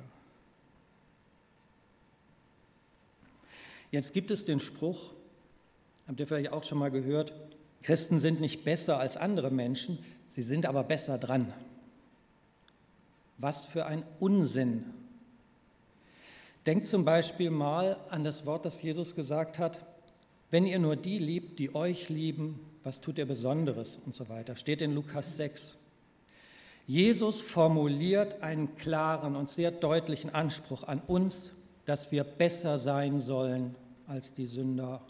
Jetzt 3.92 4.12
gibt 4.12 4.32
es 4.32 4.44
den 4.44 4.58
Spruch, 4.58 5.14
Habt 6.08 6.20
ihr 6.20 6.26
vielleicht 6.26 6.52
auch 6.52 6.64
schon 6.64 6.78
mal 6.78 6.90
gehört, 6.90 7.32
Christen 7.82 8.18
sind 8.18 8.40
nicht 8.40 8.64
besser 8.64 8.98
als 8.98 9.16
andere 9.16 9.50
Menschen, 9.52 9.98
sie 10.26 10.42
sind 10.42 10.66
aber 10.66 10.82
besser 10.84 11.18
dran. 11.18 11.52
Was 13.38 13.64
für 13.64 13.86
ein 13.86 14.02
Unsinn. 14.18 14.84
Denkt 16.66 16.88
zum 16.88 17.04
Beispiel 17.04 17.50
mal 17.50 17.96
an 18.10 18.24
das 18.24 18.44
Wort, 18.44 18.64
das 18.64 18.82
Jesus 18.82 19.14
gesagt 19.14 19.60
hat, 19.60 19.86
wenn 20.50 20.66
ihr 20.66 20.80
nur 20.80 20.96
die 20.96 21.18
liebt, 21.18 21.60
die 21.60 21.74
euch 21.76 22.08
lieben, 22.08 22.58
was 22.82 23.00
tut 23.00 23.18
ihr 23.18 23.26
Besonderes 23.26 23.98
und 24.04 24.16
so 24.16 24.28
weiter. 24.28 24.56
Steht 24.56 24.82
in 24.82 24.94
Lukas 24.94 25.36
6. 25.36 25.76
Jesus 26.86 27.40
formuliert 27.40 28.42
einen 28.42 28.76
klaren 28.76 29.36
und 29.36 29.48
sehr 29.48 29.70
deutlichen 29.70 30.30
Anspruch 30.30 30.84
an 30.84 31.00
uns, 31.06 31.52
dass 31.86 32.12
wir 32.12 32.24
besser 32.24 32.78
sein 32.78 33.20
sollen 33.20 33.74
als 34.06 34.34
die 34.34 34.46
Sünder 34.46 35.00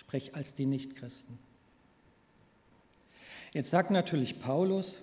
sprich 0.00 0.34
als 0.34 0.54
die 0.54 0.66
Nichtchristen. 0.66 1.38
Jetzt 3.52 3.70
sagt 3.70 3.90
natürlich 3.90 4.40
Paulus, 4.40 4.98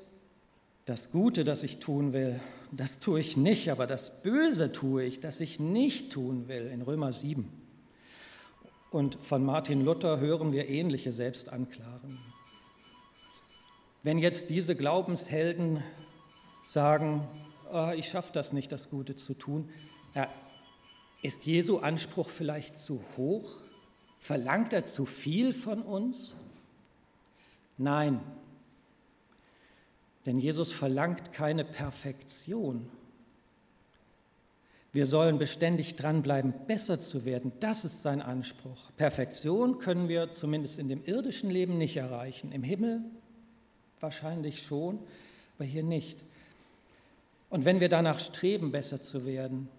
das 0.86 1.12
Gute, 1.12 1.44
das 1.44 1.64
ich 1.64 1.80
tun 1.80 2.14
will, 2.14 2.40
das 2.72 3.00
tue 3.00 3.20
ich 3.20 3.38
nicht, 3.38 3.70
aber 3.70 3.88
das 3.88 4.22
Böse 4.24 4.72
tue 4.72 5.04
ich, 5.04 5.20
das 5.20 5.40
ich 5.40 5.60
nicht 5.60 6.12
tun 6.12 6.48
will, 6.48 6.68
in 6.68 6.82
Römer 6.82 7.14
7. 7.14 7.48
Und 8.90 9.16
von 9.22 9.46
Martin 9.46 9.84
Luther 9.84 10.20
hören 10.20 10.54
wir 10.54 10.68
ähnliche 10.68 11.14
Selbstanklagen. 11.14 12.18
Wenn 14.02 14.18
jetzt 14.18 14.50
diese 14.50 14.76
Glaubenshelden 14.76 15.84
sagen, 16.68 17.28
oh, 17.72 17.92
ich 17.96 18.10
schaffe 18.10 18.32
das 18.34 18.54
nicht, 18.54 18.72
das 18.72 18.90
Gute 18.90 19.16
zu 19.16 19.34
tun, 19.34 19.70
ja, 20.14 20.30
ist 21.22 21.46
Jesu 21.46 21.78
Anspruch 21.78 22.30
vielleicht 22.30 22.78
zu 22.78 23.02
hoch? 23.16 23.50
Verlangt 24.20 24.74
er 24.74 24.86
zu 24.86 25.06
viel 25.06 25.54
von 25.54 25.82
uns? 25.82 26.36
Nein, 27.78 28.22
denn 30.28 30.40
Jesus 30.40 30.74
verlangt 30.74 31.32
keine 31.32 31.64
Perfektion. 31.64 32.90
Wir 34.92 35.08
sollen 35.08 35.38
beständig 35.38 35.96
dranbleiben, 35.96 36.54
besser 36.68 37.00
zu 37.00 37.24
werden. 37.24 37.54
Das 37.62 37.86
ist 37.86 38.02
sein 38.02 38.22
Anspruch. 38.22 38.92
Perfektion 38.98 39.80
können 39.80 40.10
wir 40.10 40.32
zumindest 40.32 40.80
in 40.80 40.90
dem 40.90 41.04
irdischen 41.06 41.50
Leben 41.50 41.78
nicht 41.78 41.96
erreichen. 41.96 42.52
Im 42.52 42.64
Himmel 42.64 43.06
wahrscheinlich 44.02 44.62
schon, 44.62 45.00
aber 45.56 45.66
hier 45.66 45.84
nicht. 45.84 46.26
Und 47.50 47.66
wenn 47.66 47.80
wir 47.80 47.90
danach 47.90 48.20
streben, 48.20 48.72
besser 48.72 49.02
zu 49.02 49.26
werden, 49.26 49.70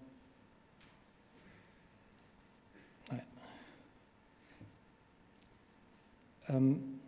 ähm, 6.49 6.99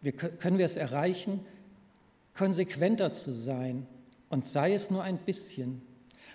wir, 0.00 0.12
können 0.12 0.58
wir 0.58 0.66
es 0.66 0.76
erreichen, 0.76 1.44
konsequenter 2.34 3.12
zu 3.12 3.32
sein 3.32 3.86
und 4.28 4.46
sei 4.46 4.74
es 4.74 4.90
nur 4.90 5.02
ein 5.02 5.18
bisschen. 5.18 5.82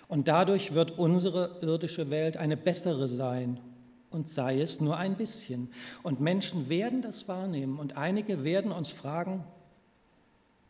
Und 0.08 0.28
dadurch 0.28 0.74
wird 0.74 0.98
unsere 0.98 1.58
irdische 1.62 2.10
Welt 2.10 2.36
eine 2.36 2.56
bessere 2.56 3.08
sein 3.08 3.60
und 4.10 4.28
sei 4.28 4.60
es 4.60 4.80
nur 4.80 4.96
ein 4.96 5.16
bisschen. 5.16 5.70
Und 6.02 6.20
Menschen 6.20 6.68
werden 6.68 7.00
das 7.00 7.28
wahrnehmen 7.28 7.78
und 7.78 7.96
einige 7.96 8.42
werden 8.42 8.72
uns 8.72 8.90
fragen, 8.90 9.44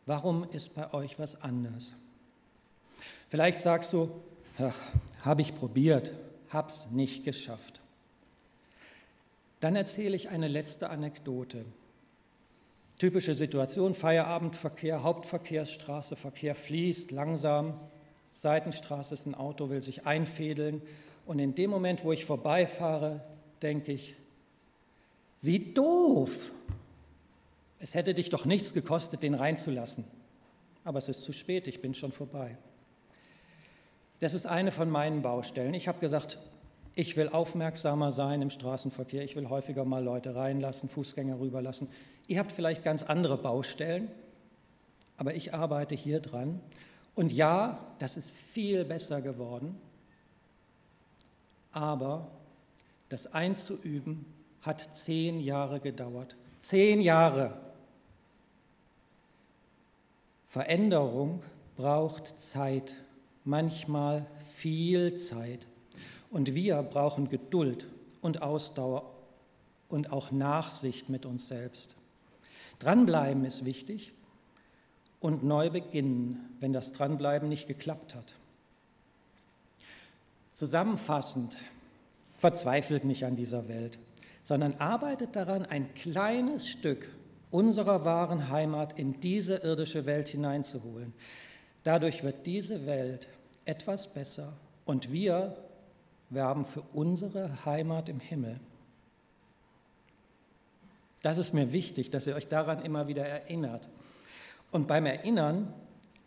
warum 0.05 0.47
ist 0.51 0.75
bei 0.75 0.93
euch 0.93 1.17
was 1.17 1.41
anders? 1.41 1.95
Vielleicht 3.31 3.61
sagst 3.61 3.93
du, 3.93 4.11
ach, 4.59 4.75
habe 5.21 5.41
ich 5.41 5.55
probiert, 5.55 6.11
hab's 6.49 6.87
nicht 6.91 7.23
geschafft. 7.23 7.79
Dann 9.61 9.77
erzähle 9.77 10.17
ich 10.17 10.27
eine 10.27 10.49
letzte 10.49 10.89
Anekdote. 10.89 11.63
Typische 12.99 13.33
Situation, 13.33 13.93
Feierabendverkehr, 13.93 15.03
Hauptverkehrsstraße, 15.03 16.17
Verkehr 16.17 16.55
fließt 16.55 17.11
langsam, 17.11 17.79
Seitenstraße 18.33 19.13
ist 19.13 19.25
ein 19.27 19.35
Auto, 19.35 19.69
will 19.69 19.81
sich 19.81 20.05
einfädeln 20.05 20.81
und 21.25 21.39
in 21.39 21.55
dem 21.55 21.69
Moment, 21.69 22.03
wo 22.03 22.11
ich 22.11 22.25
vorbeifahre, 22.25 23.21
denke 23.61 23.93
ich, 23.93 24.17
wie 25.41 25.73
doof. 25.73 26.51
Es 27.79 27.95
hätte 27.95 28.13
dich 28.13 28.29
doch 28.29 28.43
nichts 28.43 28.73
gekostet, 28.73 29.23
den 29.23 29.35
reinzulassen. 29.35 30.03
Aber 30.83 30.99
es 30.99 31.07
ist 31.07 31.21
zu 31.21 31.31
spät, 31.31 31.67
ich 31.67 31.81
bin 31.81 31.93
schon 31.93 32.11
vorbei. 32.11 32.57
Das 34.21 34.35
ist 34.35 34.45
eine 34.45 34.71
von 34.71 34.89
meinen 34.89 35.23
Baustellen. 35.23 35.73
Ich 35.73 35.87
habe 35.87 35.99
gesagt, 35.99 36.37
ich 36.93 37.17
will 37.17 37.27
aufmerksamer 37.29 38.11
sein 38.11 38.43
im 38.43 38.51
Straßenverkehr, 38.51 39.23
ich 39.23 39.35
will 39.35 39.49
häufiger 39.49 39.83
mal 39.83 40.03
Leute 40.03 40.35
reinlassen, 40.35 40.89
Fußgänger 40.89 41.39
rüberlassen. 41.39 41.89
Ihr 42.27 42.37
habt 42.37 42.51
vielleicht 42.51 42.83
ganz 42.83 43.01
andere 43.01 43.37
Baustellen, 43.37 44.09
aber 45.17 45.33
ich 45.33 45.55
arbeite 45.55 45.95
hier 45.95 46.19
dran. 46.19 46.61
Und 47.15 47.31
ja, 47.31 47.79
das 47.97 48.15
ist 48.15 48.31
viel 48.31 48.85
besser 48.85 49.21
geworden, 49.21 49.75
aber 51.71 52.29
das 53.09 53.33
einzuüben 53.33 54.27
hat 54.61 54.95
zehn 54.95 55.39
Jahre 55.39 55.79
gedauert. 55.79 56.35
Zehn 56.61 57.01
Jahre. 57.01 57.57
Veränderung 60.47 61.41
braucht 61.75 62.39
Zeit, 62.39 62.95
manchmal 63.43 64.25
viel 64.53 65.15
Zeit. 65.15 65.67
Und 66.29 66.53
wir 66.55 66.81
brauchen 66.83 67.29
Geduld 67.29 67.87
und 68.21 68.41
Ausdauer 68.41 69.11
und 69.89 70.11
auch 70.11 70.31
Nachsicht 70.31 71.09
mit 71.09 71.25
uns 71.25 71.47
selbst. 71.47 71.95
Dranbleiben 72.79 73.45
ist 73.45 73.65
wichtig 73.65 74.13
und 75.19 75.43
neu 75.43 75.69
beginnen, 75.69 76.55
wenn 76.59 76.73
das 76.73 76.93
Dranbleiben 76.93 77.49
nicht 77.49 77.67
geklappt 77.67 78.15
hat. 78.15 78.35
Zusammenfassend, 80.51 81.57
verzweifelt 82.37 83.05
nicht 83.05 83.23
an 83.23 83.35
dieser 83.35 83.67
Welt, 83.67 83.99
sondern 84.43 84.73
arbeitet 84.75 85.35
daran, 85.35 85.65
ein 85.65 85.93
kleines 85.93 86.67
Stück 86.67 87.07
unserer 87.51 88.05
wahren 88.05 88.49
Heimat 88.49 88.97
in 88.97 89.19
diese 89.19 89.57
irdische 89.57 90.05
Welt 90.05 90.29
hineinzuholen. 90.29 91.13
Dadurch 91.83 92.23
wird 92.23 92.45
diese 92.45 92.85
Welt 92.85 93.27
etwas 93.65 94.13
besser 94.13 94.53
und 94.85 95.11
wir 95.11 95.57
werben 96.29 96.65
für 96.65 96.81
unsere 96.93 97.65
Heimat 97.65 98.09
im 98.09 98.19
Himmel. 98.19 98.59
Das 101.21 101.37
ist 101.37 101.53
mir 101.53 101.71
wichtig, 101.71 102.09
dass 102.09 102.25
ihr 102.27 102.35
euch 102.35 102.47
daran 102.47 102.83
immer 102.83 103.07
wieder 103.07 103.25
erinnert. 103.25 103.87
Und 104.71 104.87
beim 104.87 105.05
Erinnern 105.05 105.73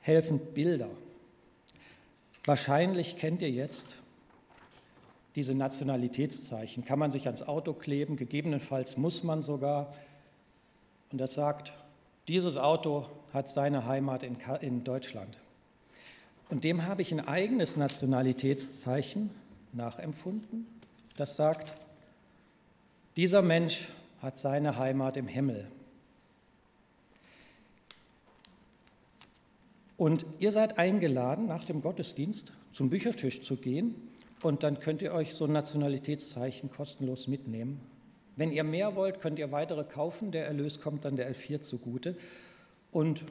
helfen 0.01 0.39
Bilder. 0.39 0.91
Wahrscheinlich 2.45 3.17
kennt 3.17 3.43
ihr 3.43 3.51
jetzt 3.51 3.99
diese 5.35 5.55
Nationalitätszeichen. 5.55 6.85
Kann 6.85 6.99
man 6.99 7.11
sich 7.11 7.27
ans 7.27 7.43
Auto 7.43 7.73
kleben, 7.73 8.17
gegebenenfalls 8.17 8.97
muss 8.97 9.25
man 9.25 9.43
sogar. 9.43 9.93
Und 11.11 11.19
das 11.19 11.35
sagt, 11.35 11.73
dieses 12.29 12.57
Auto 12.57 13.07
hat 13.33 13.49
seine 13.49 13.87
Heimat 13.87 14.23
in, 14.23 14.85
Deutschland. 14.85 15.41
Und 16.51 16.65
dem 16.65 16.87
habe 16.87 17.03
ich 17.03 17.13
ein 17.13 17.27
eigenes 17.27 17.77
Nationalitätszeichen 17.77 19.31
nachempfunden, 19.73 20.67
das 21.17 21.37
sagt, 21.37 21.75
dieser 23.17 23.43
Mensch 23.43 23.89
hat 24.21 24.39
seine 24.39 24.79
Heimat 24.79 25.17
im 25.17 25.29
Himmel. 25.29 25.69
Und 29.97 30.27
ihr 30.41 30.51
seid 30.51 30.79
eingeladen, 30.79 31.47
nach 31.47 31.65
dem 31.65 31.81
Gottesdienst 31.81 32.53
zum 32.73 32.91
Büchertisch 32.91 33.41
zu 33.41 33.57
gehen 33.57 33.95
und 34.43 34.63
dann 34.63 34.81
könnt 34.81 35.01
ihr 35.03 35.13
euch 35.13 35.35
so 35.35 35.45
ein 35.45 35.53
Nationalitätszeichen 35.53 36.71
kostenlos 36.71 37.29
mitnehmen. 37.29 37.81
Wenn 38.37 38.51
ihr 38.51 38.65
mehr 38.65 38.97
wollt, 38.97 39.21
könnt 39.21 39.39
ihr 39.39 39.53
weitere 39.53 39.85
kaufen. 39.85 40.33
Der 40.33 40.47
Erlös 40.47 40.81
kommt 40.81 41.05
dann 41.05 41.17
der 41.17 41.33
L4 41.33 41.61
zugute. 41.61 42.17
Und 42.91 43.25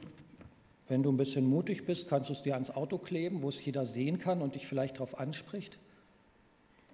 wenn 0.94 1.02
du 1.02 1.10
ein 1.10 1.16
bisschen 1.16 1.44
mutig 1.44 1.86
bist, 1.86 2.08
kannst 2.08 2.28
du 2.28 2.34
es 2.34 2.42
dir 2.42 2.54
ans 2.54 2.70
Auto 2.70 2.98
kleben, 2.98 3.42
wo 3.42 3.48
es 3.48 3.64
jeder 3.64 3.84
sehen 3.84 4.20
kann 4.20 4.40
und 4.40 4.54
dich 4.54 4.68
vielleicht 4.68 4.98
darauf 4.98 5.18
anspricht. 5.18 5.76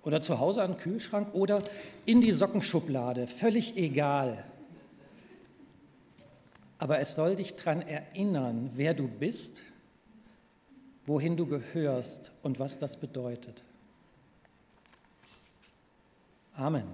Oder 0.03 0.23
zu 0.23 0.39
Hause 0.39 0.63
an 0.63 0.73
den 0.73 0.79
Kühlschrank 0.79 1.35
oder 1.35 1.63
in 2.07 2.23
die 2.23 2.33
Sockenschublade, 2.33 3.27
völlig 3.27 3.77
egal. 3.77 4.43
Aber 6.79 6.99
es 6.99 7.15
soll 7.15 7.37
dich 7.37 7.57
daran 7.57 7.83
erinnern, 7.83 8.71
wer 8.73 8.95
du 8.95 9.07
bist, 9.07 9.61
wohin 11.05 11.37
du 11.37 11.45
gehörst 11.45 12.33
und 12.43 12.59
was 12.59 12.79
das 12.79 12.97
bedeutet. 12.97 13.63
Amen. 16.55 16.89